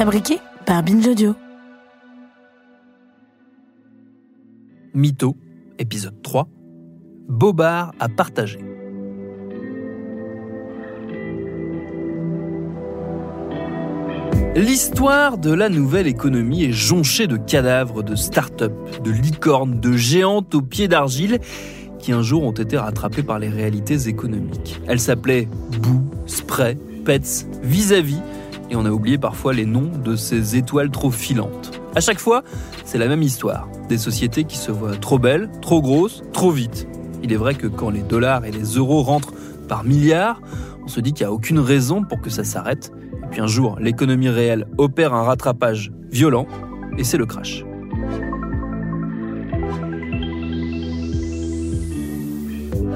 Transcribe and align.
Fabriqué 0.00 0.38
par 0.64 0.82
Binge. 0.82 1.34
Mytho, 4.94 5.36
épisode 5.78 6.22
3. 6.22 6.48
Bobard 7.28 7.92
à 8.00 8.08
partager. 8.08 8.60
L'histoire 14.56 15.36
de 15.36 15.52
la 15.52 15.68
nouvelle 15.68 16.06
économie 16.06 16.64
est 16.64 16.72
jonchée 16.72 17.26
de 17.26 17.36
cadavres, 17.36 18.02
de 18.02 18.14
start-up, 18.14 18.72
de 19.04 19.10
licornes, 19.10 19.80
de 19.80 19.98
géantes 19.98 20.54
aux 20.54 20.62
pieds 20.62 20.88
d'argile 20.88 21.40
qui 21.98 22.12
un 22.12 22.22
jour 22.22 22.42
ont 22.44 22.52
été 22.52 22.78
rattrapées 22.78 23.22
par 23.22 23.38
les 23.38 23.50
réalités 23.50 24.08
économiques. 24.08 24.80
Elles 24.86 24.98
s'appelaient 24.98 25.46
Boo, 25.78 26.00
Spray, 26.24 26.78
Pets, 27.04 27.46
Vis-à-vis, 27.62 28.22
et 28.70 28.76
on 28.76 28.84
a 28.84 28.90
oublié 28.90 29.18
parfois 29.18 29.52
les 29.52 29.66
noms 29.66 29.90
de 30.02 30.16
ces 30.16 30.56
étoiles 30.56 30.90
trop 30.90 31.10
filantes. 31.10 31.80
À 31.94 32.00
chaque 32.00 32.20
fois, 32.20 32.42
c'est 32.84 32.98
la 32.98 33.08
même 33.08 33.22
histoire. 33.22 33.68
Des 33.88 33.98
sociétés 33.98 34.44
qui 34.44 34.56
se 34.56 34.70
voient 34.70 34.96
trop 34.96 35.18
belles, 35.18 35.50
trop 35.60 35.82
grosses, 35.82 36.22
trop 36.32 36.50
vite. 36.50 36.86
Il 37.22 37.32
est 37.32 37.36
vrai 37.36 37.54
que 37.54 37.66
quand 37.66 37.90
les 37.90 38.02
dollars 38.02 38.44
et 38.44 38.50
les 38.50 38.76
euros 38.76 39.02
rentrent 39.02 39.34
par 39.68 39.84
milliards, 39.84 40.40
on 40.84 40.88
se 40.88 41.00
dit 41.00 41.12
qu'il 41.12 41.26
n'y 41.26 41.30
a 41.30 41.32
aucune 41.32 41.58
raison 41.58 42.02
pour 42.02 42.20
que 42.20 42.30
ça 42.30 42.44
s'arrête. 42.44 42.92
Et 43.24 43.26
puis 43.30 43.40
un 43.40 43.46
jour, 43.46 43.76
l'économie 43.80 44.28
réelle 44.28 44.66
opère 44.78 45.14
un 45.14 45.22
rattrapage 45.22 45.92
violent, 46.10 46.46
et 46.98 47.04
c'est 47.04 47.18
le 47.18 47.26
crash. 47.26 47.64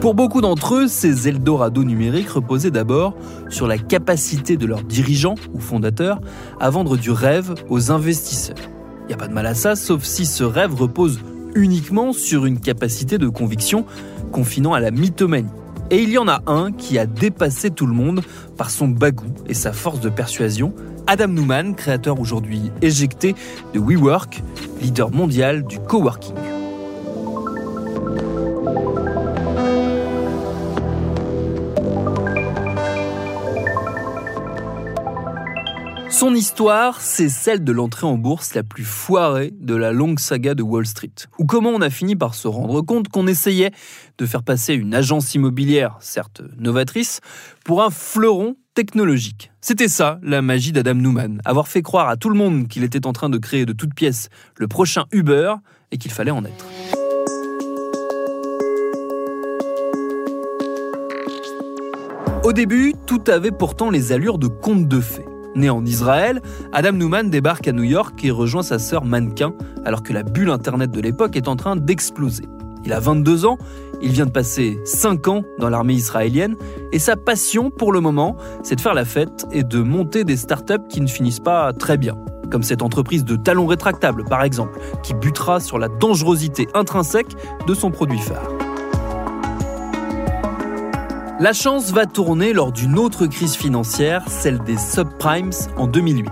Pour 0.05 0.13
beaucoup 0.13 0.43
d'entre 0.43 0.75
eux, 0.75 0.87
ces 0.87 1.29
Eldorado 1.29 1.83
numériques 1.83 2.29
reposaient 2.29 2.71
d'abord 2.71 3.15
sur 3.49 3.67
la 3.67 3.79
capacité 3.79 4.59
de 4.59 4.67
leurs 4.67 4.83
dirigeants 4.83 5.37
ou 5.55 5.61
fondateurs 5.61 6.21
à 6.61 6.69
vendre 6.69 6.99
du 6.99 7.11
rêve 7.11 7.55
aux 7.71 7.91
investisseurs. 7.91 8.59
Il 9.05 9.07
n'y 9.07 9.15
a 9.15 9.17
pas 9.17 9.29
de 9.29 9.33
mal 9.33 9.47
à 9.47 9.55
ça, 9.55 9.77
sauf 9.77 10.05
si 10.05 10.27
ce 10.27 10.45
rêve 10.45 10.75
repose 10.75 11.21
uniquement 11.55 12.13
sur 12.13 12.45
une 12.45 12.61
capacité 12.61 13.17
de 13.17 13.29
conviction 13.29 13.87
confinant 14.31 14.75
à 14.75 14.81
la 14.81 14.91
mythomanie. 14.91 15.49
Et 15.91 16.03
il 16.03 16.11
y 16.11 16.19
en 16.19 16.29
a 16.29 16.43
un 16.49 16.71
qui 16.71 16.99
a 16.99 17.07
dépassé 17.07 17.71
tout 17.71 17.87
le 17.87 17.95
monde 17.95 18.21
par 18.59 18.69
son 18.69 18.89
bagou 18.89 19.33
et 19.49 19.55
sa 19.55 19.73
force 19.73 20.01
de 20.01 20.11
persuasion, 20.11 20.75
Adam 21.07 21.29
Newman, 21.29 21.75
créateur 21.75 22.21
aujourd'hui 22.21 22.71
éjecté 22.83 23.35
de 23.73 23.81
WeWork, 23.81 24.43
leader 24.83 25.11
mondial 25.11 25.65
du 25.65 25.79
coworking. 25.79 26.54
Son 36.25 36.35
histoire, 36.35 37.03
c'est 37.03 37.29
celle 37.29 37.63
de 37.65 37.71
l'entrée 37.71 38.07
en 38.07 38.17
bourse 38.17 38.55
la 38.55 38.63
plus 38.63 38.85
foirée 38.85 39.53
de 39.61 39.75
la 39.75 39.93
longue 39.93 40.19
saga 40.19 40.55
de 40.55 40.63
Wall 40.63 40.87
Street. 40.87 41.13
Ou 41.39 41.45
comment 41.45 41.69
on 41.69 41.83
a 41.83 41.91
fini 41.91 42.17
par 42.17 42.35
se 42.35 42.49
rendre 42.49 42.81
compte 42.81 43.09
qu'on 43.09 43.27
essayait 43.27 43.73
de 44.17 44.25
faire 44.25 44.43
passer 44.43 44.73
une 44.73 44.95
agence 44.95 45.35
immobilière, 45.35 45.99
certes 46.01 46.41
novatrice, 46.57 47.21
pour 47.63 47.83
un 47.83 47.91
fleuron 47.91 48.57
technologique. 48.73 49.53
C'était 49.61 49.87
ça, 49.87 50.19
la 50.23 50.41
magie 50.41 50.73
d'Adam 50.73 50.95
Newman, 50.95 51.43
avoir 51.45 51.69
fait 51.69 51.83
croire 51.83 52.09
à 52.09 52.17
tout 52.17 52.31
le 52.31 52.39
monde 52.39 52.69
qu'il 52.69 52.85
était 52.85 53.07
en 53.07 53.13
train 53.13 53.29
de 53.29 53.37
créer 53.37 53.67
de 53.67 53.75
toutes 53.75 53.93
pièces 53.93 54.31
le 54.57 54.67
prochain 54.67 55.05
Uber 55.13 55.57
et 55.91 55.99
qu'il 55.99 56.11
fallait 56.11 56.31
en 56.31 56.47
être. 56.47 56.65
Au 62.45 62.55
début, 62.55 62.95
tout 63.07 63.25
avait 63.27 63.51
pourtant 63.51 63.91
les 63.91 64.13
allures 64.13 64.39
de 64.39 64.47
conte 64.47 64.89
de 64.89 65.01
fées. 65.03 65.27
Né 65.57 65.71
en 65.71 65.85
Israël, 65.85 66.43
Adam 66.73 66.93
Newman 66.93 67.31
débarque 67.31 67.69
à 67.69 67.73
New 67.73 67.85
York 67.85 68.25
et 68.25 68.31
rejoint 68.31 68.63
sa 68.63 68.79
sœur 68.79 69.05
mannequin 69.05 69.53
alors 69.85 70.03
que 70.03 70.13
la 70.13 70.23
bulle 70.23 70.51
Internet 70.51 70.91
de 70.91 71.01
l'époque 71.01 71.37
est 71.37 71.49
en 71.49 71.57
train 71.57 71.77
d'exploser. 71.77 72.45
Il 72.85 72.93
a 72.93 73.01
22 73.01 73.47
ans, 73.47 73.57
il 74.03 74.11
vient 74.13 74.27
de 74.27 74.31
passer 74.31 74.79
5 74.85 75.29
ans 75.29 75.43
dans 75.59 75.71
l'armée 75.71 75.95
israélienne 75.95 76.57
et 76.93 76.99
sa 76.99 77.17
passion 77.17 77.71
pour 77.71 77.93
le 77.93 78.01
moment, 78.01 78.37
c'est 78.63 78.77
de 78.77 78.81
faire 78.81 78.95
la 78.95 79.05
fête 79.05 79.47
et 79.53 79.63
de 79.63 79.81
monter 79.81 80.25
des 80.25 80.37
startups 80.37 80.87
qui 80.89 81.01
ne 81.01 81.07
finissent 81.07 81.41
pas 81.41 81.73
très 81.73 81.97
bien. 81.97 82.15
Comme 82.51 82.63
cette 82.63 82.83
entreprise 82.83 83.25
de 83.25 83.37
talons 83.37 83.67
rétractables 83.67 84.25
par 84.25 84.43
exemple, 84.43 84.79
qui 85.03 85.15
butera 85.15 85.61
sur 85.61 85.79
la 85.79 85.89
dangerosité 85.89 86.69
intrinsèque 86.75 87.35
de 87.67 87.75
son 87.75 87.91
produit 87.91 88.19
phare. 88.19 88.64
La 91.41 91.53
chance 91.53 91.91
va 91.91 92.07
tourner 92.07 92.53
lors 92.53 92.71
d'une 92.71 92.97
autre 92.97 93.27
crise 93.27 93.57
financière, 93.57 94.23
celle 94.29 94.61
des 94.61 94.77
subprimes 94.77 95.51
en 95.77 95.89
2008. 95.89 96.31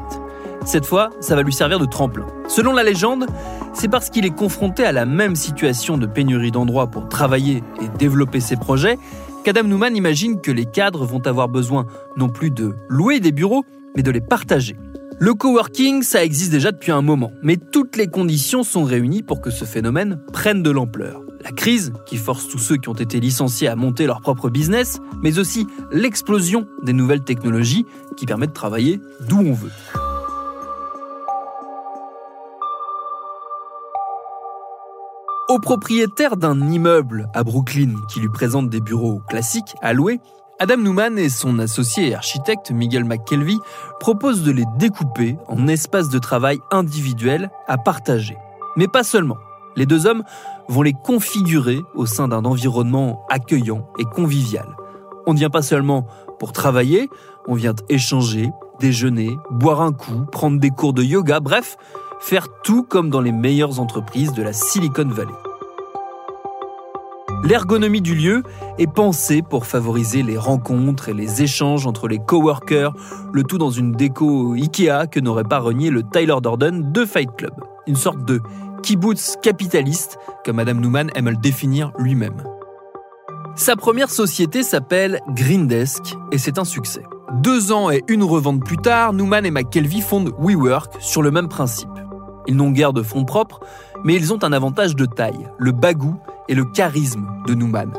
Cette 0.65 0.87
fois, 0.87 1.11
ça 1.19 1.35
va 1.35 1.43
lui 1.43 1.53
servir 1.53 1.81
de 1.81 1.87
tremplin. 1.87 2.25
Selon 2.47 2.73
la 2.73 2.85
légende, 2.85 3.27
c'est 3.73 3.89
parce 3.89 4.11
qu'il 4.11 4.25
est 4.25 4.31
confronté 4.31 4.85
à 4.85 4.93
la 4.93 5.05
même 5.05 5.35
situation 5.35 5.99
de 5.99 6.07
pénurie 6.07 6.53
d'endroits 6.53 6.87
pour 6.87 7.09
travailler 7.09 7.65
et 7.81 7.89
développer 7.99 8.39
ses 8.39 8.55
projets 8.55 8.97
qu'Adam 9.45 9.65
Newman 9.65 9.97
imagine 9.97 10.41
que 10.41 10.53
les 10.53 10.67
cadres 10.67 11.05
vont 11.05 11.27
avoir 11.27 11.49
besoin 11.49 11.85
non 12.17 12.29
plus 12.29 12.53
de 12.53 12.77
louer 12.89 13.19
des 13.19 13.33
bureaux, 13.33 13.65
mais 13.97 14.05
de 14.05 14.11
les 14.13 14.21
partager. 14.21 14.77
Le 15.25 15.35
coworking, 15.35 16.03
ça 16.03 16.25
existe 16.25 16.51
déjà 16.51 16.73
depuis 16.73 16.91
un 16.91 17.01
moment, 17.01 17.31
mais 17.45 17.57
toutes 17.57 17.95
les 17.95 18.09
conditions 18.09 18.65
sont 18.65 18.83
réunies 18.83 19.23
pour 19.23 19.41
que 19.41 19.51
ce 19.51 19.65
phénomène 19.65 20.19
prenne 20.33 20.65
de 20.65 20.71
l'ampleur. 20.73 21.23
La 21.45 21.53
crise, 21.53 21.93
qui 22.07 22.17
force 22.17 22.49
tous 22.49 22.59
ceux 22.59 22.77
qui 22.77 22.89
ont 22.89 22.95
été 22.95 23.21
licenciés 23.21 23.69
à 23.69 23.77
monter 23.77 24.07
leur 24.07 24.21
propre 24.21 24.51
business, 24.51 24.99
mais 25.23 25.39
aussi 25.39 25.69
l'explosion 25.93 26.67
des 26.83 26.93
nouvelles 26.93 27.23
technologies 27.23 27.87
qui 28.17 28.27
permettent 28.27 28.49
de 28.49 28.55
travailler 28.55 29.01
d'où 29.29 29.39
on 29.39 29.53
veut. 29.53 29.71
Au 35.49 35.61
propriétaire 35.61 36.37
d'un 36.37 36.69
immeuble 36.69 37.29
à 37.33 37.45
Brooklyn 37.45 37.95
qui 38.13 38.19
lui 38.19 38.29
présente 38.29 38.71
des 38.71 38.81
bureaux 38.81 39.23
classiques 39.29 39.77
à 39.83 39.93
louer, 39.93 40.19
Adam 40.63 40.77
Newman 40.77 41.19
et 41.19 41.29
son 41.29 41.59
associé 41.59 42.11
et 42.11 42.15
architecte 42.15 42.71
Miguel 42.71 43.05
McKelvey 43.05 43.57
proposent 43.99 44.45
de 44.45 44.53
les 44.53 44.63
découper 44.79 45.37
en 45.49 45.67
espaces 45.67 46.09
de 46.09 46.21
travail 46.21 46.61
individuels 46.71 47.51
à 47.67 47.79
partager. 47.79 48.37
Mais 48.77 48.87
pas 48.87 49.03
seulement. 49.03 49.39
Les 49.75 49.87
deux 49.87 50.07
hommes 50.07 50.23
vont 50.69 50.83
les 50.83 50.93
configurer 50.93 51.81
au 51.97 52.07
sein 52.07 52.29
d'un 52.29 52.45
environnement 52.45 53.27
accueillant 53.29 53.89
et 53.99 54.05
convivial. 54.05 54.69
On 55.27 55.33
ne 55.33 55.39
vient 55.39 55.51
pas 55.51 55.63
seulement 55.63 56.07
pour 56.39 56.53
travailler, 56.53 57.11
on 57.49 57.55
vient 57.55 57.75
échanger, 57.89 58.49
déjeuner, 58.79 59.37
boire 59.51 59.81
un 59.81 59.93
coup, 59.93 60.27
prendre 60.31 60.61
des 60.61 60.71
cours 60.71 60.93
de 60.93 61.03
yoga, 61.03 61.41
bref, 61.41 61.77
faire 62.21 62.47
tout 62.63 62.85
comme 62.85 63.11
dans 63.11 63.21
les 63.21 63.33
meilleures 63.33 63.81
entreprises 63.81 64.33
de 64.33 64.45
la 64.45 64.53
Silicon 64.53 65.09
Valley. 65.09 65.35
L'ergonomie 67.45 68.01
du 68.01 68.15
lieu 68.15 68.45
est 68.79 68.87
pensée 68.87 69.43
pour 69.43 69.67
favoriser 69.67 70.23
les 70.23 70.39
rencontres 70.39 71.09
et 71.09 71.13
les 71.13 71.43
échanges 71.43 71.89
entre 71.89 72.07
les 72.07 72.21
coworkers, 72.21 72.95
le 73.33 73.43
tout 73.43 73.59
dans 73.59 73.71
une 73.71 73.93
déco 73.93 74.53
Ikea 74.55 75.09
que 75.11 75.19
n'aurait 75.19 75.43
pas 75.43 75.59
renié 75.59 75.91
le 75.91 76.05
Tyler 76.05 76.37
Durden 76.41 76.93
de 76.93 77.05
Fight 77.05 77.31
Club. 77.37 77.53
Une 77.89 77.97
sorte 77.97 78.25
de 78.25 78.41
kibbutz 78.85 79.37
capitaliste, 79.43 80.19
comme 80.45 80.61
Adam 80.61 80.75
Newman 80.75 81.11
aime 81.17 81.31
le 81.31 81.37
définir 81.37 81.93
lui-même. 81.99 82.45
Sa 83.57 83.75
première 83.75 84.11
société 84.11 84.63
s'appelle 84.63 85.21
Green 85.31 85.67
Desk 85.67 86.15
et 86.31 86.39
c'est 86.39 86.61
un 86.61 86.65
succès. 86.65 87.03
Deux 87.41 87.73
ans 87.73 87.91
et 87.91 88.05
une 88.07 88.23
revente 88.23 88.65
plus 88.65 88.77
tard, 88.77 89.15
Newman 89.15 89.45
et 89.45 89.51
McKelvey 89.51 90.01
fondent 90.01 90.33
WeWork 90.39 90.95
sur 91.01 91.23
le 91.23 91.33
même 91.33 91.49
principe. 91.49 91.89
Ils 92.47 92.55
n'ont 92.55 92.71
guère 92.71 92.93
de 92.93 93.03
fonds 93.03 93.25
propres, 93.25 93.61
mais 94.05 94.15
ils 94.15 94.33
ont 94.33 94.43
un 94.45 94.53
avantage 94.53 94.95
de 94.95 95.07
taille, 95.07 95.49
le 95.59 95.73
bagou 95.73 96.17
et 96.49 96.55
le 96.55 96.65
charisme 96.65 97.27
de 97.47 97.55
Newman. 97.55 97.93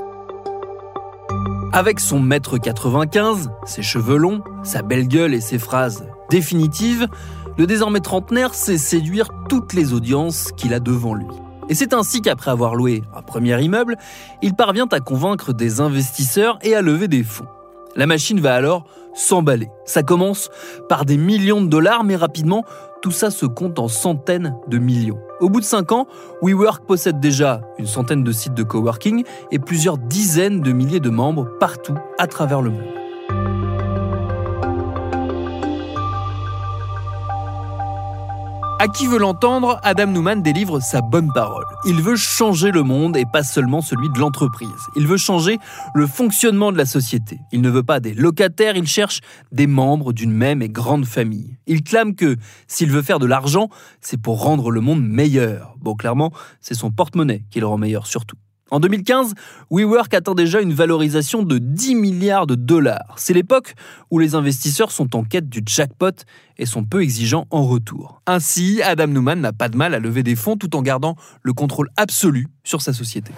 Avec 1.71 1.99
son 1.99 2.19
mètre 2.19 2.57
95, 2.57 3.49
ses 3.65 3.81
cheveux 3.81 4.17
longs, 4.17 4.43
sa 4.63 4.81
belle 4.81 5.07
gueule 5.07 5.33
et 5.33 5.41
ses 5.41 5.57
phrases 5.57 6.05
définitives, 6.29 7.07
le 7.57 7.67
désormais 7.67 7.99
trentenaire 7.99 8.53
sait 8.53 8.77
séduire 8.77 9.29
toutes 9.49 9.73
les 9.73 9.93
audiences 9.93 10.51
qu'il 10.55 10.73
a 10.73 10.79
devant 10.79 11.13
lui. 11.13 11.27
Et 11.69 11.75
c'est 11.75 11.93
ainsi 11.93 12.21
qu'après 12.21 12.51
avoir 12.51 12.75
loué 12.75 13.03
un 13.15 13.21
premier 13.21 13.59
immeuble, 13.61 13.97
il 14.41 14.53
parvient 14.53 14.87
à 14.91 14.99
convaincre 14.99 15.53
des 15.53 15.81
investisseurs 15.81 16.59
et 16.61 16.75
à 16.75 16.81
lever 16.81 17.07
des 17.07 17.23
fonds. 17.23 17.47
La 17.95 18.05
machine 18.05 18.39
va 18.39 18.55
alors 18.55 18.85
s'emballer. 19.13 19.69
Ça 19.85 20.03
commence 20.03 20.49
par 20.89 21.05
des 21.05 21.17
millions 21.17 21.61
de 21.61 21.67
dollars, 21.67 22.03
mais 22.03 22.15
rapidement, 22.15 22.65
tout 23.03 23.11
ça 23.11 23.29
se 23.29 23.45
compte 23.45 23.79
en 23.79 23.89
centaines 23.89 24.55
de 24.69 24.77
millions. 24.77 25.19
Au 25.41 25.49
bout 25.49 25.59
de 25.59 25.65
5 25.65 25.91
ans, 25.91 26.07
WeWork 26.41 26.85
possède 26.85 27.19
déjà 27.19 27.59
une 27.77 27.85
centaine 27.85 28.23
de 28.23 28.31
sites 28.31 28.53
de 28.53 28.63
coworking 28.63 29.25
et 29.51 29.59
plusieurs 29.59 29.97
dizaines 29.97 30.61
de 30.61 30.71
milliers 30.71 31.01
de 31.01 31.09
membres 31.09 31.49
partout 31.59 31.97
à 32.17 32.27
travers 32.27 32.61
le 32.61 32.69
monde. 32.69 33.02
À 38.83 38.89
qui 38.89 39.07
veut 39.07 39.17
l'entendre, 39.17 39.79
Adam 39.81 40.07
Newman 40.07 40.41
délivre 40.41 40.81
sa 40.81 40.99
bonne 40.99 41.31
parole. 41.31 41.63
Il 41.85 42.01
veut 42.01 42.17
changer 42.17 42.69
le 42.69 42.83
monde 42.83 43.15
et 43.15 43.23
pas 43.23 43.41
seulement 43.41 43.79
celui 43.79 44.09
de 44.09 44.19
l'entreprise. 44.19 44.67
Il 44.97 45.07
veut 45.07 45.15
changer 45.15 45.57
le 45.95 46.05
fonctionnement 46.05 46.69
de 46.73 46.77
la 46.77 46.85
société. 46.85 47.39
Il 47.53 47.61
ne 47.61 47.69
veut 47.69 47.83
pas 47.83 48.01
des 48.01 48.13
locataires, 48.13 48.75
il 48.75 48.85
cherche 48.85 49.21
des 49.53 49.67
membres 49.67 50.11
d'une 50.11 50.33
même 50.33 50.61
et 50.61 50.67
grande 50.67 51.05
famille. 51.05 51.55
Il 51.65 51.81
clame 51.81 52.13
que 52.13 52.35
s'il 52.67 52.91
veut 52.91 53.01
faire 53.01 53.19
de 53.19 53.25
l'argent, 53.25 53.69
c'est 54.01 54.21
pour 54.21 54.43
rendre 54.43 54.69
le 54.69 54.81
monde 54.81 55.01
meilleur. 55.01 55.77
Bon, 55.79 55.95
clairement, 55.95 56.33
c'est 56.59 56.75
son 56.75 56.91
porte-monnaie 56.91 57.45
qui 57.51 57.61
le 57.61 57.67
rend 57.67 57.77
meilleur 57.77 58.05
surtout. 58.05 58.35
En 58.73 58.79
2015, 58.79 59.35
WeWork 59.69 60.11
atteint 60.15 60.33
déjà 60.33 60.59
une 60.59 60.73
valorisation 60.73 61.43
de 61.43 61.59
10 61.59 61.93
milliards 61.93 62.47
de 62.47 62.55
dollars. 62.55 63.13
C'est 63.17 63.35
l'époque 63.35 63.75
où 64.09 64.17
les 64.17 64.33
investisseurs 64.33 64.91
sont 64.91 65.15
en 65.15 65.23
quête 65.23 65.47
du 65.47 65.61
jackpot 65.63 66.25
et 66.57 66.65
sont 66.65 66.83
peu 66.83 67.03
exigeants 67.03 67.45
en 67.51 67.67
retour. 67.67 68.23
Ainsi, 68.25 68.81
Adam 68.81 69.05
Newman 69.05 69.39
n'a 69.39 69.53
pas 69.53 69.69
de 69.69 69.77
mal 69.77 69.93
à 69.93 69.99
lever 69.99 70.23
des 70.23 70.35
fonds 70.35 70.57
tout 70.57 70.75
en 70.75 70.81
gardant 70.81 71.15
le 71.43 71.53
contrôle 71.53 71.91
absolu 71.97 72.47
sur 72.63 72.81
sa 72.81 72.93
société. 72.93 73.31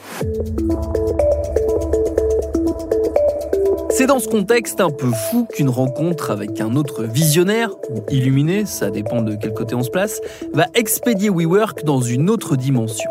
C'est 3.90 4.08
dans 4.08 4.20
ce 4.20 4.30
contexte 4.30 4.80
un 4.80 4.90
peu 4.90 5.12
fou 5.12 5.50
qu'une 5.52 5.70
rencontre 5.70 6.32
avec 6.32 6.62
un 6.62 6.78
autre 6.78 7.04
visionnaire, 7.04 7.72
ou 7.90 8.06
illuminé, 8.10 8.66
ça 8.66 8.90
dépend 8.90 9.22
de 9.22 9.36
quel 9.36 9.54
côté 9.54 9.76
on 9.76 9.84
se 9.84 9.90
place, 9.90 10.22
va 10.54 10.68
expédier 10.76 11.30
WeWork 11.30 11.84
dans 11.84 12.00
une 12.00 12.30
autre 12.30 12.56
dimension. 12.56 13.10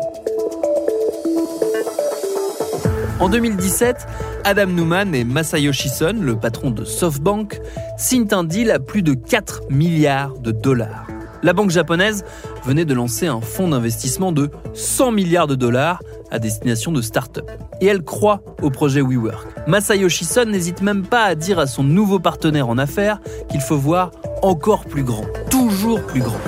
En 3.21 3.29
2017, 3.29 4.07
Adam 4.43 4.65
Newman 4.65 5.15
et 5.15 5.23
Masayoshi 5.23 5.87
Son, 5.87 6.17
le 6.19 6.35
patron 6.35 6.69
de 6.69 6.83
SoftBank, 6.83 7.61
signent 7.97 8.27
un 8.31 8.43
deal 8.43 8.69
à 8.71 8.79
plus 8.79 9.03
de 9.03 9.13
4 9.13 9.61
milliards 9.69 10.37
de 10.39 10.51
dollars. 10.51 11.07
La 11.41 11.53
banque 11.53 11.69
japonaise 11.69 12.25
venait 12.65 12.83
de 12.83 12.93
lancer 12.93 13.27
un 13.27 13.39
fonds 13.39 13.69
d'investissement 13.69 14.33
de 14.33 14.51
100 14.73 15.13
milliards 15.13 15.47
de 15.47 15.55
dollars 15.55 16.01
à 16.29 16.39
destination 16.39 16.91
de 16.91 17.01
start-up. 17.01 17.49
Et 17.79 17.85
elle 17.85 18.03
croit 18.03 18.41
au 18.61 18.69
projet 18.69 19.01
WeWork. 19.01 19.65
Masayoshi 19.65 20.25
Son 20.25 20.45
n'hésite 20.45 20.81
même 20.81 21.05
pas 21.05 21.23
à 21.23 21.35
dire 21.35 21.57
à 21.57 21.67
son 21.67 21.83
nouveau 21.83 22.19
partenaire 22.19 22.67
en 22.67 22.77
affaires 22.77 23.21
qu'il 23.47 23.61
faut 23.61 23.77
voir 23.77 24.11
encore 24.41 24.83
plus 24.83 25.03
grand, 25.03 25.25
toujours 25.49 26.05
plus 26.05 26.21
grand. 26.21 26.41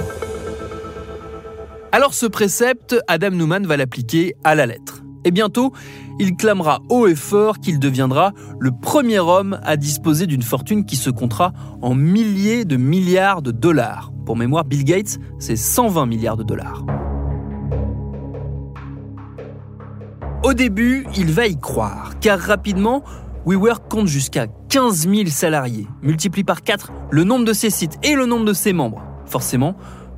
Alors 1.93 2.13
ce 2.13 2.25
précepte, 2.25 2.97
Adam 3.07 3.31
Newman 3.31 3.65
va 3.65 3.77
l'appliquer 3.77 4.35
à 4.43 4.53
la 4.53 4.65
lettre. 4.65 5.01
Et 5.27 5.31
bientôt, 5.31 5.73
il 6.19 6.37
clamera 6.37 6.79
haut 6.87 7.05
et 7.05 7.13
fort 7.13 7.59
qu'il 7.59 7.79
deviendra 7.79 8.31
le 8.59 8.71
premier 8.71 9.19
homme 9.19 9.59
à 9.61 9.75
disposer 9.75 10.25
d'une 10.25 10.41
fortune 10.41 10.85
qui 10.85 10.95
se 10.95 11.09
comptera 11.09 11.51
en 11.81 11.95
milliers 11.95 12.63
de 12.63 12.77
milliards 12.77 13.41
de 13.41 13.51
dollars. 13.51 14.13
Pour 14.25 14.37
mémoire, 14.37 14.63
Bill 14.63 14.85
Gates, 14.85 15.19
c'est 15.37 15.57
120 15.57 16.05
milliards 16.05 16.37
de 16.37 16.43
dollars. 16.43 16.85
Au 20.45 20.53
début, 20.53 21.05
il 21.17 21.29
va 21.33 21.45
y 21.47 21.59
croire, 21.59 22.13
car 22.21 22.39
rapidement, 22.39 23.03
WeWork 23.45 23.91
compte 23.91 24.07
jusqu'à 24.07 24.47
15 24.69 25.09
000 25.09 25.27
salariés, 25.27 25.87
multiplie 26.03 26.45
par 26.45 26.63
4 26.63 26.93
le 27.11 27.25
nombre 27.25 27.43
de 27.43 27.51
ses 27.51 27.69
sites 27.69 27.97
et 28.01 28.15
le 28.15 28.25
nombre 28.25 28.45
de 28.45 28.53
ses 28.53 28.71
membres. 28.71 29.03
Forcément, 29.25 29.75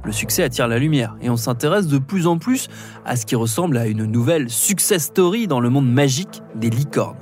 le 0.09 0.13
succès 0.13 0.41
attire 0.41 0.67
la 0.67 0.79
lumière 0.79 1.15
et 1.21 1.29
on 1.29 1.37
s'intéresse 1.37 1.85
de 1.85 1.99
plus 1.99 2.25
en 2.25 2.39
plus 2.39 2.67
à 3.05 3.15
ce 3.15 3.27
qui 3.27 3.35
ressemble 3.35 3.77
à 3.77 3.85
une 3.85 4.05
nouvelle 4.05 4.49
success 4.49 5.03
story 5.03 5.45
dans 5.45 5.59
le 5.59 5.69
monde 5.69 5.87
magique 5.87 6.41
des 6.55 6.71
licornes. 6.71 7.19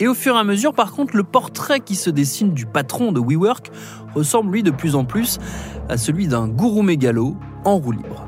Et 0.00 0.08
au 0.08 0.14
fur 0.14 0.34
et 0.34 0.38
à 0.40 0.42
mesure, 0.42 0.74
par 0.74 0.90
contre, 0.90 1.16
le 1.16 1.22
portrait 1.22 1.78
qui 1.78 1.94
se 1.94 2.10
dessine 2.10 2.52
du 2.52 2.66
patron 2.66 3.12
de 3.12 3.20
WeWork 3.20 3.70
ressemble 4.16 4.54
lui 4.54 4.64
de 4.64 4.72
plus 4.72 4.96
en 4.96 5.04
plus 5.04 5.38
à 5.88 5.96
celui 5.96 6.26
d'un 6.26 6.48
gourou 6.48 6.82
mégalo 6.82 7.36
en 7.64 7.76
roue 7.76 7.92
libre. 7.92 8.26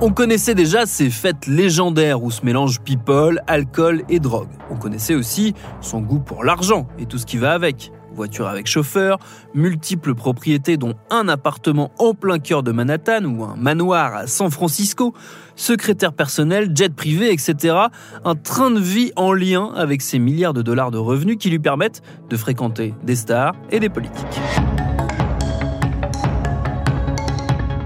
On 0.00 0.10
connaissait 0.10 0.56
déjà 0.56 0.84
ces 0.84 1.10
fêtes 1.10 1.46
légendaires 1.46 2.24
où 2.24 2.32
se 2.32 2.44
mélangent 2.44 2.80
people, 2.80 3.40
alcool 3.46 4.02
et 4.08 4.18
drogue. 4.18 4.50
On 4.68 4.74
connaissait 4.74 5.14
aussi 5.14 5.54
son 5.80 6.00
goût 6.00 6.18
pour 6.18 6.42
l'argent 6.42 6.88
et 6.98 7.06
tout 7.06 7.18
ce 7.18 7.24
qui 7.24 7.38
va 7.38 7.52
avec 7.52 7.92
voiture 8.16 8.48
avec 8.48 8.66
chauffeur, 8.66 9.18
multiples 9.54 10.14
propriétés 10.14 10.76
dont 10.76 10.94
un 11.10 11.28
appartement 11.28 11.92
en 11.98 12.14
plein 12.14 12.38
cœur 12.38 12.62
de 12.62 12.72
Manhattan 12.72 13.24
ou 13.24 13.44
un 13.44 13.54
manoir 13.56 14.14
à 14.14 14.26
San 14.26 14.50
Francisco, 14.50 15.14
secrétaire 15.54 16.12
personnel, 16.12 16.72
jet 16.74 16.94
privé, 16.94 17.32
etc. 17.32 17.76
Un 18.24 18.34
train 18.34 18.70
de 18.70 18.80
vie 18.80 19.12
en 19.16 19.32
lien 19.32 19.72
avec 19.76 20.02
ces 20.02 20.18
milliards 20.18 20.54
de 20.54 20.62
dollars 20.62 20.90
de 20.90 20.98
revenus 20.98 21.36
qui 21.38 21.50
lui 21.50 21.60
permettent 21.60 22.02
de 22.28 22.36
fréquenter 22.36 22.94
des 23.04 23.16
stars 23.16 23.54
et 23.70 23.78
des 23.78 23.88
politiques. 23.88 24.26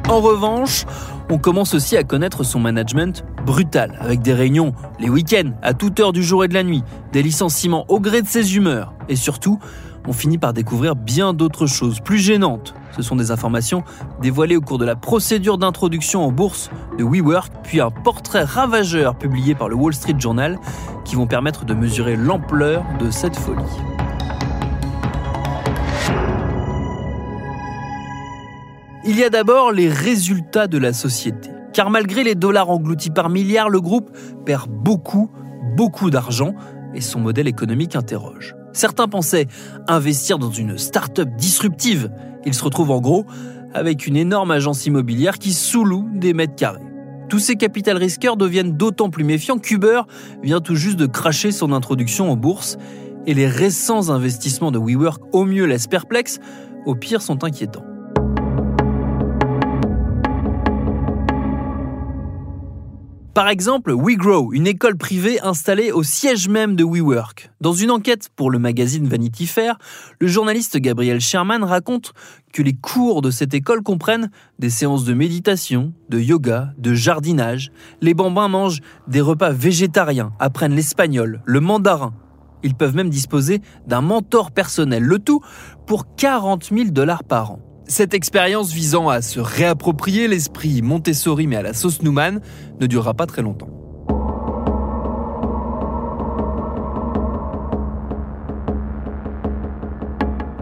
En 0.09 0.21
revanche, 0.21 0.87
on 1.31 1.39
commence 1.39 1.75
aussi 1.75 1.97
à 1.97 2.03
connaître 2.03 2.43
son 2.43 2.59
management 2.59 3.25
brutal, 3.47 3.97
avec 4.01 4.21
des 4.21 4.35
réunions 4.35 4.75
les 4.99 5.09
week-ends, 5.09 5.53
à 5.63 5.75
toute 5.75 6.01
heure 6.01 6.13
du 6.13 6.25
jour 6.25 6.45
et 6.45 6.49
de 6.49 6.55
la 6.55 6.65
nuit, 6.65 6.83
des 7.13 7.23
licenciements 7.23 7.85
au 7.89 8.01
gré 8.01 8.21
de 8.21 8.27
ses 8.27 8.57
humeurs, 8.57 8.93
et 9.09 9.15
surtout 9.15 9.61
on 10.07 10.13
finit 10.13 10.39
par 10.39 10.53
découvrir 10.53 10.97
bien 10.97 11.33
d'autres 11.33 11.67
choses 11.67 12.01
plus 12.01 12.19
gênantes. 12.19 12.75
Ce 12.97 13.03
sont 13.03 13.17
des 13.17 13.31
informations 13.31 13.85
dévoilées 14.21 14.57
au 14.57 14.61
cours 14.61 14.79
de 14.79 14.85
la 14.85 14.97
procédure 14.97 15.59
d'introduction 15.59 16.25
en 16.25 16.33
bourse 16.33 16.71
de 16.99 17.05
WeWork, 17.05 17.53
puis 17.63 17.81
un 17.81 17.91
portrait 17.91 18.45
ravageur 18.45 19.17
publié 19.17 19.55
par 19.55 19.69
le 19.69 19.77
Wall 19.77 19.95
Street 19.95 20.17
Journal 20.19 20.59
qui 21.05 21.17
vont 21.17 21.27
permettre 21.27 21.65
de 21.65 21.75
mesurer 21.75 22.17
l'ampleur 22.17 22.85
de 22.99 23.11
cette 23.11 23.37
folie. 23.37 23.63
Il 29.05 29.19
y 29.19 29.25
a 29.25 29.31
d'abord 29.31 29.73
les 29.73 29.89
résultats 29.89 30.67
de 30.67 30.79
la 30.79 30.93
société. 30.93 31.51
Car 31.73 31.89
malgré 31.91 32.25
les 32.25 32.35
dollars 32.35 32.69
engloutis 32.69 33.11
par 33.11 33.31
milliards, 33.31 33.71
le 33.71 33.81
groupe 33.81 34.11
perd 34.45 34.69
beaucoup, 34.71 35.31
beaucoup 35.77 36.11
d'argent 36.11 36.55
et 36.95 37.01
son 37.01 37.21
modèle 37.21 37.49
économique 37.49 37.97
interroge. 37.97 38.55
Certains 38.73 39.09
pensaient 39.09 39.47
investir 39.89 40.39
dans 40.39 40.51
une 40.51 40.79
start-up 40.79 41.29
disruptive. 41.37 42.11
Ils 42.45 42.55
se 42.55 42.65
retrouvent 42.65 42.91
en 42.91 43.01
gros 43.01 43.27
avec 43.75 44.07
une 44.07 44.17
énorme 44.17 44.51
agence 44.51 44.87
immobilière 44.87 45.39
qui 45.39 45.53
sous-loue 45.53 46.09
des 46.15 46.35
mètres 46.35 46.57
carrés. 46.57 46.81
Tous 47.29 47.39
ces 47.39 47.55
capital 47.55 47.97
risqueurs 47.97 48.37
deviennent 48.37 48.77
d'autant 48.77 49.09
plus 49.09 49.23
méfiants 49.23 49.59
qu'Uber 49.59 50.03
vient 50.43 50.61
tout 50.61 50.75
juste 50.75 50.99
de 50.99 51.07
cracher 51.07 51.53
son 51.53 51.73
introduction 51.73 52.31
en 52.31 52.37
bourse 52.37 52.77
et 53.27 53.35
les 53.35 53.47
récents 53.47 54.11
investissements 54.11 54.73
de 54.73 54.79
WeWork 54.79 55.23
au 55.33 55.45
mieux 55.45 55.67
laissent 55.67 55.87
perplexes, 55.87 56.41
au 56.87 56.95
pire 56.95 57.23
sont 57.23 57.45
inquiétants. 57.45 57.85
Par 63.33 63.47
exemple, 63.49 63.93
WeGrow, 63.93 64.53
une 64.53 64.67
école 64.67 64.97
privée 64.97 65.41
installée 65.41 65.93
au 65.93 66.03
siège 66.03 66.49
même 66.49 66.75
de 66.75 66.83
WeWork. 66.83 67.53
Dans 67.61 67.73
une 67.73 67.93
enquête 67.93 68.29
pour 68.35 68.51
le 68.51 68.59
magazine 68.59 69.07
Vanity 69.07 69.47
Fair, 69.47 69.79
le 70.19 70.27
journaliste 70.27 70.77
Gabriel 70.79 71.21
Sherman 71.21 71.63
raconte 71.63 72.13
que 72.53 72.61
les 72.61 72.73
cours 72.73 73.23
de 73.23 73.31
cette 73.31 73.55
école 73.55 73.85
comprennent 73.85 74.33
des 74.59 74.69
séances 74.69 75.05
de 75.05 75.15
méditation, 75.15 75.93
de 76.09 76.19
yoga, 76.19 76.73
de 76.77 76.93
jardinage. 76.93 77.71
Les 78.01 78.15
bambins 78.15 78.49
mangent 78.49 78.81
des 79.07 79.21
repas 79.21 79.51
végétariens, 79.51 80.33
apprennent 80.41 80.75
l'espagnol, 80.75 81.41
le 81.45 81.61
mandarin. 81.61 82.13
Ils 82.65 82.75
peuvent 82.75 82.97
même 82.97 83.11
disposer 83.11 83.63
d'un 83.87 84.01
mentor 84.01 84.51
personnel, 84.51 85.05
le 85.05 85.21
tout 85.21 85.41
pour 85.87 86.17
40 86.17 86.71
000 86.75 86.91
dollars 86.91 87.23
par 87.23 87.53
an. 87.53 87.70
Cette 87.91 88.15
expérience 88.15 88.73
visant 88.73 89.09
à 89.09 89.21
se 89.21 89.41
réapproprier 89.41 90.29
l'esprit 90.29 90.81
Montessori 90.81 91.49
mais 91.49 91.57
à 91.57 91.63
la 91.63 91.75
sauce 91.75 92.03
Newman 92.03 92.41
ne 92.79 92.87
durera 92.87 93.15
pas 93.15 93.27
très 93.27 93.43
longtemps. 93.43 93.67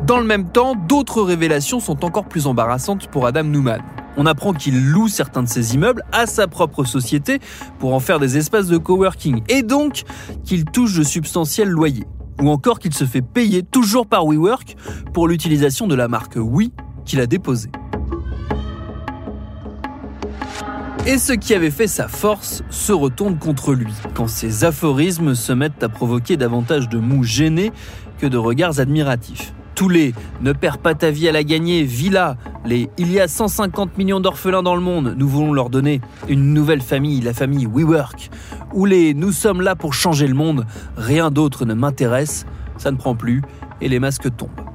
Dans 0.07 0.17
le 0.17 0.25
même 0.25 0.49
temps, 0.49 0.75
d'autres 0.75 1.21
révélations 1.21 1.81
sont 1.81 2.03
encore 2.03 2.25
plus 2.25 2.47
embarrassantes 2.47 3.09
pour 3.09 3.27
Adam 3.27 3.45
Newman. 3.45 3.83
On 4.17 4.25
apprend 4.25 4.55
qu'il 4.55 4.89
loue 4.91 5.09
certains 5.09 5.43
de 5.43 5.49
ses 5.49 5.75
immeubles 5.75 6.05
à 6.13 6.25
sa 6.25 6.49
propre 6.49 6.85
société 6.85 7.41
pour 7.79 7.93
en 7.93 8.01
faire 8.01 8.21
des 8.21 8.39
espaces 8.39 8.69
de 8.69 8.79
coworking 8.79 9.43
et 9.51 9.63
donc 9.63 10.05
qu'il 10.45 10.65
touche 10.65 10.97
de 10.97 11.03
substantiels 11.03 11.69
loyers. 11.69 12.07
Ou 12.41 12.49
encore 12.49 12.79
qu'il 12.79 12.95
se 12.95 13.05
fait 13.05 13.21
payer 13.21 13.63
toujours 13.63 14.07
par 14.07 14.25
WeWork 14.25 14.77
pour 15.13 15.29
l'utilisation 15.29 15.87
de 15.87 15.95
la 15.95 16.09
marque 16.09 16.37
Oui 16.39 16.73
qu'il 17.09 17.21
a 17.21 17.27
déposé. 17.27 17.71
Et 21.07 21.17
ce 21.17 21.33
qui 21.33 21.55
avait 21.55 21.71
fait 21.71 21.87
sa 21.87 22.07
force 22.07 22.63
se 22.69 22.93
retourne 22.93 23.39
contre 23.39 23.73
lui, 23.73 23.93
quand 24.15 24.29
ses 24.29 24.65
aphorismes 24.65 25.35
se 25.35 25.53
mettent 25.55 25.83
à 25.83 25.89
provoquer 25.89 26.37
davantage 26.37 26.89
de 26.91 26.99
mous 26.99 27.25
gênés 27.25 27.73
que 28.19 28.27
de 28.27 28.37
regards 28.37 28.79
admiratifs. 28.79 29.55
Tous 29.75 29.89
les 29.89 30.13
ne 30.43 30.53
perds 30.53 30.79
pas 30.79 30.95
ta 30.95 31.11
vie 31.11 31.29
à 31.29 31.33
la 31.33 31.45
gagner, 31.45 31.85
villa, 31.85 32.37
les 32.67 32.91
il 32.99 33.11
y 33.11 33.21
a 33.21 33.29
150 33.29 33.97
millions 33.97 34.21
d'orphelins 34.21 34.63
dans 34.63 34.75
le 34.75 34.83
monde, 34.83 35.15
nous 35.17 35.29
voulons 35.29 35.53
leur 35.53 35.71
donner 35.71 36.03
une 36.29 36.53
nouvelle 36.53 36.83
famille, 36.83 37.21
la 37.23 37.33
famille 37.33 37.65
WeWork, 37.65 38.29
ou 38.75 38.85
les 38.85 39.15
nous 39.15 39.33
sommes 39.33 39.63
là 39.63 39.77
pour 39.77 39.95
changer 39.95 40.27
le 40.27 40.35
monde, 40.35 40.67
rien 40.97 41.31
d'autre 41.31 41.65
ne 41.65 41.75
m'intéresse, 41.75 42.45
ça 42.77 42.91
ne 42.91 42.97
prend 42.97 43.15
plus 43.15 43.41
et 43.81 43.89
les 43.89 44.01
masques 44.01 44.37
tombent. 44.37 44.68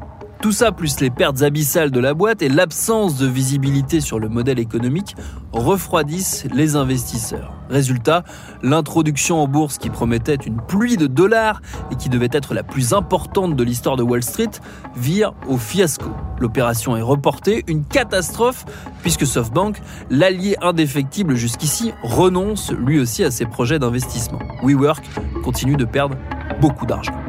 Tout 0.44 0.52
ça, 0.52 0.74
plus 0.74 1.00
les 1.00 1.10
pertes 1.10 1.42
abyssales 1.42 1.90
de 1.90 2.02
la 2.02 2.14
boîte 2.14 2.42
et 2.42 2.50
l'absence 2.50 3.18
de 3.18 3.28
visibilité 3.28 4.02
sur 4.02 4.20
le 4.20 4.28
modèle 4.28 4.60
économique, 4.60 5.16
refroidissent 5.54 6.46
les 6.54 6.76
investisseurs. 6.76 7.54
Résultat, 7.70 8.26
l'introduction 8.62 9.42
en 9.42 9.48
bourse 9.48 9.78
qui 9.78 9.90
promettait 9.90 10.36
une 10.36 10.58
pluie 10.58 10.98
de 10.98 11.08
dollars 11.08 11.62
et 11.92 11.96
qui 11.96 12.10
devait 12.10 12.28
être 12.30 12.54
la 12.54 12.62
plus 12.62 12.92
importante 12.92 13.56
de 13.56 13.64
l'histoire 13.64 13.96
de 13.96 14.04
Wall 14.04 14.22
Street 14.22 14.52
vire 14.98 15.34
au 15.48 15.58
fiasco. 15.58 16.10
L'opération 16.42 16.98
est 16.98 17.02
reportée, 17.02 17.64
une 17.68 17.86
catastrophe, 17.86 18.66
puisque 19.02 19.26
SoftBank, 19.26 19.82
l'allié 20.10 20.58
indéfectible 20.62 21.36
jusqu'ici, 21.36 21.94
renonce 22.04 22.74
lui 22.74 23.00
aussi 23.00 23.24
à 23.24 23.32
ses 23.32 23.46
projets 23.46 23.80
d'investissement. 23.80 24.40
WeWork 24.62 25.06
continue 25.42 25.78
de 25.78 25.86
perdre 25.86 26.18
beaucoup 26.60 26.86
d'argent. 26.86 27.23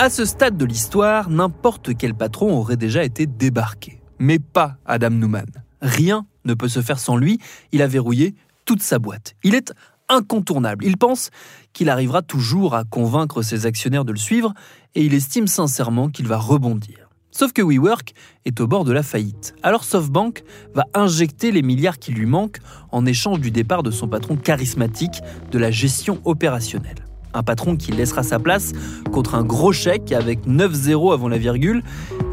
À 0.00 0.10
ce 0.10 0.24
stade 0.24 0.56
de 0.56 0.64
l'histoire, 0.64 1.28
n'importe 1.28 1.96
quel 1.96 2.14
patron 2.14 2.56
aurait 2.56 2.76
déjà 2.76 3.02
été 3.02 3.26
débarqué. 3.26 4.00
Mais 4.20 4.38
pas 4.38 4.76
Adam 4.86 5.10
Newman. 5.10 5.48
Rien 5.82 6.24
ne 6.44 6.54
peut 6.54 6.68
se 6.68 6.80
faire 6.82 7.00
sans 7.00 7.16
lui, 7.16 7.40
il 7.72 7.82
a 7.82 7.88
verrouillé 7.88 8.36
toute 8.64 8.80
sa 8.80 9.00
boîte. 9.00 9.34
Il 9.42 9.56
est 9.56 9.72
incontournable. 10.08 10.84
Il 10.84 10.98
pense 10.98 11.30
qu'il 11.72 11.90
arrivera 11.90 12.22
toujours 12.22 12.76
à 12.76 12.84
convaincre 12.84 13.42
ses 13.42 13.66
actionnaires 13.66 14.04
de 14.04 14.12
le 14.12 14.18
suivre 14.18 14.54
et 14.94 15.04
il 15.04 15.14
estime 15.14 15.48
sincèrement 15.48 16.10
qu'il 16.10 16.28
va 16.28 16.38
rebondir. 16.38 17.10
Sauf 17.32 17.52
que 17.52 17.60
WeWork 17.60 18.14
est 18.44 18.60
au 18.60 18.68
bord 18.68 18.84
de 18.84 18.92
la 18.92 19.02
faillite. 19.02 19.56
Alors 19.64 19.82
SoftBank 19.82 20.44
va 20.74 20.84
injecter 20.94 21.50
les 21.50 21.62
milliards 21.62 21.98
qui 21.98 22.12
lui 22.12 22.26
manquent 22.26 22.60
en 22.92 23.04
échange 23.04 23.40
du 23.40 23.50
départ 23.50 23.82
de 23.82 23.90
son 23.90 24.06
patron 24.06 24.36
charismatique 24.36 25.22
de 25.50 25.58
la 25.58 25.72
gestion 25.72 26.20
opérationnelle. 26.24 27.07
Un 27.34 27.42
patron 27.42 27.76
qui 27.76 27.92
laissera 27.92 28.22
sa 28.22 28.38
place 28.38 28.72
contre 29.12 29.34
un 29.34 29.44
gros 29.44 29.72
chèque 29.72 30.12
avec 30.12 30.46
9 30.46 30.72
zéros 30.72 31.12
avant 31.12 31.28
la 31.28 31.38
virgule 31.38 31.82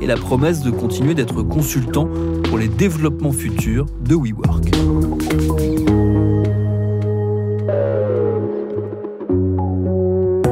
et 0.01 0.07
la 0.07 0.15
promesse 0.15 0.61
de 0.61 0.71
continuer 0.71 1.13
d'être 1.13 1.41
consultant 1.43 2.07
pour 2.43 2.57
les 2.57 2.67
développements 2.67 3.31
futurs 3.31 3.85
de 4.01 4.15
WeWork. 4.15 4.71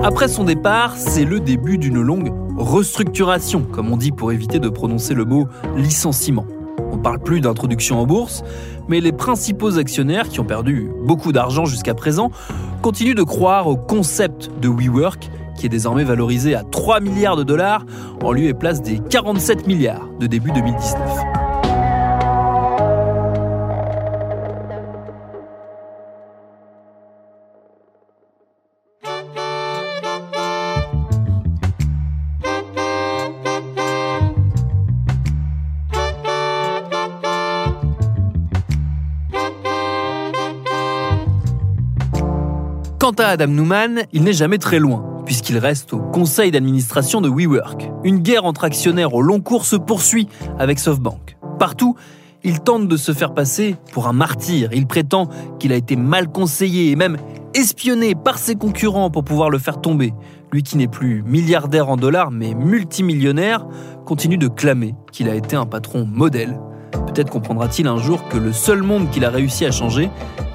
Après 0.03 0.27
son 0.27 0.43
départ, 0.43 0.97
c'est 0.97 1.23
le 1.23 1.39
début 1.39 1.77
d'une 1.77 2.01
longue 2.01 2.33
restructuration, 2.57 3.63
comme 3.63 3.91
on 3.91 3.97
dit 3.97 4.11
pour 4.11 4.33
éviter 4.33 4.59
de 4.59 4.67
prononcer 4.67 5.13
le 5.13 5.23
mot 5.23 5.47
licenciement. 5.77 6.45
On 6.93 6.97
parle 6.97 7.19
plus 7.19 7.41
d'introduction 7.41 7.99
en 7.99 8.05
bourse, 8.05 8.43
mais 8.87 9.01
les 9.01 9.11
principaux 9.11 9.79
actionnaires, 9.79 10.29
qui 10.29 10.39
ont 10.39 10.45
perdu 10.45 10.91
beaucoup 11.03 11.31
d'argent 11.31 11.65
jusqu'à 11.65 11.95
présent, 11.95 12.29
continuent 12.83 13.15
de 13.15 13.23
croire 13.23 13.67
au 13.67 13.75
concept 13.75 14.51
de 14.61 14.69
WeWork, 14.69 15.27
qui 15.57 15.65
est 15.65 15.69
désormais 15.69 16.03
valorisé 16.03 16.53
à 16.53 16.63
3 16.63 16.99
milliards 16.99 17.35
de 17.35 17.43
dollars 17.43 17.83
en 18.23 18.31
lieu 18.31 18.45
et 18.45 18.53
place 18.53 18.83
des 18.83 18.99
47 19.09 19.65
milliards 19.65 20.07
de 20.19 20.27
début 20.27 20.51
2019. 20.51 21.42
Quant 43.03 43.11
à 43.19 43.25
Adam 43.25 43.47
Newman, 43.47 44.03
il 44.13 44.23
n'est 44.23 44.31
jamais 44.31 44.59
très 44.59 44.79
loin, 44.79 45.03
puisqu'il 45.25 45.57
reste 45.57 45.91
au 45.91 45.99
conseil 45.99 46.51
d'administration 46.51 47.19
de 47.19 47.27
WeWork. 47.27 47.91
Une 48.05 48.19
guerre 48.19 48.45
entre 48.45 48.63
actionnaires 48.63 49.13
au 49.13 49.21
long 49.21 49.41
cours 49.41 49.65
se 49.65 49.75
poursuit 49.75 50.29
avec 50.57 50.79
SoftBank. 50.79 51.35
Partout, 51.59 51.97
il 52.45 52.61
tente 52.61 52.87
de 52.87 52.95
se 52.95 53.11
faire 53.11 53.33
passer 53.33 53.75
pour 53.91 54.07
un 54.07 54.13
martyr. 54.13 54.69
Il 54.71 54.87
prétend 54.87 55.27
qu'il 55.59 55.73
a 55.73 55.75
été 55.75 55.97
mal 55.97 56.29
conseillé 56.29 56.91
et 56.91 56.95
même 56.95 57.17
espionné 57.53 58.15
par 58.15 58.37
ses 58.37 58.55
concurrents 58.55 59.11
pour 59.11 59.25
pouvoir 59.25 59.49
le 59.49 59.57
faire 59.57 59.81
tomber. 59.81 60.13
Lui 60.53 60.63
qui 60.63 60.77
n'est 60.77 60.87
plus 60.87 61.23
milliardaire 61.23 61.89
en 61.89 61.97
dollars 61.97 62.31
mais 62.31 62.53
multimillionnaire, 62.53 63.67
continue 64.05 64.37
de 64.37 64.47
clamer 64.47 64.95
qu'il 65.11 65.27
a 65.27 65.35
été 65.35 65.57
un 65.57 65.65
patron 65.65 66.05
modèle. 66.05 66.57
Peut-être 67.07 67.31
comprendra-t-il 67.31 67.85
un 67.85 67.97
jour 67.97 68.29
que 68.29 68.37
le 68.37 68.53
seul 68.53 68.81
monde 68.81 69.09
qu'il 69.09 69.25
a 69.25 69.29
réussi 69.29 69.65
à 69.65 69.71
changer, 69.71 70.09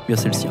eh 0.08 0.16
c'est 0.16 0.28
le 0.28 0.32
sien. 0.32 0.50